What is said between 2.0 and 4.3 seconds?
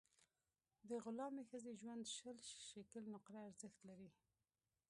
شل شِکِل نقره ارزښت لري.